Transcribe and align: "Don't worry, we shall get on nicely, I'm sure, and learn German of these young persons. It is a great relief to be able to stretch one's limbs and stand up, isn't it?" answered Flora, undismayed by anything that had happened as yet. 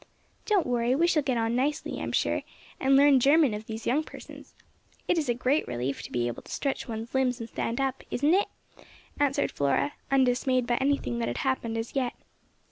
"Don't 0.47 0.65
worry, 0.65 0.95
we 0.95 1.05
shall 1.05 1.21
get 1.21 1.37
on 1.37 1.55
nicely, 1.55 2.01
I'm 2.01 2.11
sure, 2.11 2.41
and 2.79 2.95
learn 2.95 3.19
German 3.19 3.53
of 3.53 3.67
these 3.67 3.85
young 3.85 4.03
persons. 4.03 4.55
It 5.07 5.15
is 5.19 5.29
a 5.29 5.35
great 5.35 5.67
relief 5.67 6.01
to 6.01 6.11
be 6.11 6.25
able 6.25 6.41
to 6.41 6.51
stretch 6.51 6.87
one's 6.87 7.13
limbs 7.13 7.39
and 7.39 7.47
stand 7.47 7.79
up, 7.79 8.01
isn't 8.09 8.33
it?" 8.33 8.47
answered 9.19 9.51
Flora, 9.51 9.93
undismayed 10.09 10.65
by 10.65 10.77
anything 10.77 11.19
that 11.19 11.27
had 11.27 11.37
happened 11.45 11.77
as 11.77 11.93
yet. 11.95 12.13